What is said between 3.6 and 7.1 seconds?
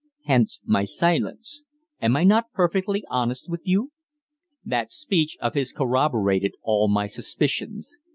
you?" That speech of his corroborated all my